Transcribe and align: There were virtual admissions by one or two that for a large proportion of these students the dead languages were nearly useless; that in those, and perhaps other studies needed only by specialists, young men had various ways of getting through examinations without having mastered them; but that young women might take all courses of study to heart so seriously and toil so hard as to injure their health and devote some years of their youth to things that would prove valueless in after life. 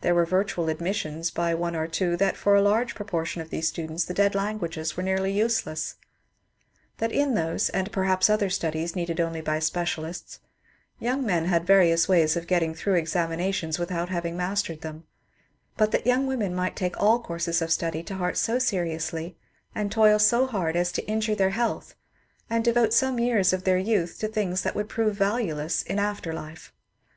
There 0.00 0.14
were 0.14 0.24
virtual 0.24 0.68
admissions 0.68 1.32
by 1.32 1.52
one 1.52 1.74
or 1.74 1.88
two 1.88 2.16
that 2.18 2.36
for 2.36 2.54
a 2.54 2.62
large 2.62 2.94
proportion 2.94 3.40
of 3.42 3.50
these 3.50 3.66
students 3.66 4.04
the 4.04 4.14
dead 4.14 4.32
languages 4.36 4.96
were 4.96 5.02
nearly 5.02 5.32
useless; 5.32 5.96
that 6.98 7.10
in 7.10 7.34
those, 7.34 7.68
and 7.70 7.90
perhaps 7.90 8.30
other 8.30 8.48
studies 8.48 8.94
needed 8.94 9.18
only 9.18 9.40
by 9.40 9.58
specialists, 9.58 10.38
young 11.00 11.26
men 11.26 11.46
had 11.46 11.66
various 11.66 12.08
ways 12.08 12.36
of 12.36 12.46
getting 12.46 12.76
through 12.76 12.94
examinations 12.94 13.76
without 13.76 14.08
having 14.08 14.36
mastered 14.36 14.82
them; 14.82 15.02
but 15.76 15.90
that 15.90 16.06
young 16.06 16.28
women 16.28 16.54
might 16.54 16.76
take 16.76 16.96
all 17.00 17.18
courses 17.18 17.60
of 17.60 17.72
study 17.72 18.04
to 18.04 18.14
heart 18.14 18.36
so 18.36 18.60
seriously 18.60 19.36
and 19.74 19.90
toil 19.90 20.20
so 20.20 20.46
hard 20.46 20.76
as 20.76 20.92
to 20.92 21.04
injure 21.08 21.34
their 21.34 21.50
health 21.50 21.96
and 22.48 22.62
devote 22.64 22.92
some 22.94 23.18
years 23.18 23.52
of 23.52 23.64
their 23.64 23.78
youth 23.78 24.20
to 24.20 24.28
things 24.28 24.62
that 24.62 24.76
would 24.76 24.88
prove 24.88 25.16
valueless 25.16 25.82
in 25.82 25.98
after 25.98 26.32
life. 26.32 26.72